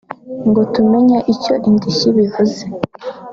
[0.49, 2.87] ngo tumenye icyo indishyi (réparation) bivuze